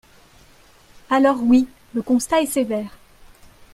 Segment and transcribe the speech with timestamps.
[1.11, 2.97] Alors oui, le constat est sévère.